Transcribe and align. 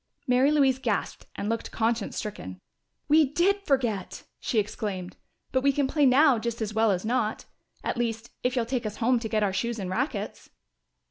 Mary 0.25 0.49
Louise 0.51 0.79
gasped 0.79 1.27
and 1.35 1.47
looked 1.47 1.69
conscience 1.69 2.17
stricken. 2.17 2.59
"We 3.07 3.23
did 3.31 3.61
forget!" 3.67 4.23
she 4.39 4.57
exclaimed. 4.57 5.15
"But 5.51 5.61
we 5.61 5.71
can 5.71 5.87
play 5.87 6.07
now 6.07 6.39
just 6.39 6.59
as 6.59 6.73
well 6.73 6.89
as 6.89 7.05
not 7.05 7.45
at 7.83 7.97
least, 7.97 8.31
if 8.41 8.55
you'll 8.55 8.65
take 8.65 8.87
us 8.87 8.95
home 8.97 9.19
to 9.19 9.29
get 9.29 9.43
our 9.43 9.53
shoes 9.53 9.77
and 9.77 9.91
rackets." 9.91 10.49